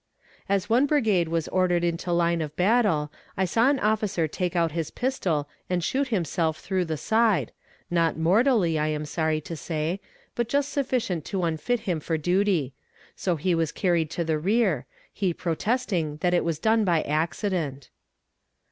[0.49, 4.71] As one brigade was ordered into line of battle, I saw an officer take out
[4.71, 7.51] his pistol and shoot himself through the side
[7.91, 10.01] not mortally, I am sorry to say,
[10.33, 12.73] but just sufficient to unfit him for duty;
[13.15, 17.91] so he was carried to the rear he protesting that it was done by accident.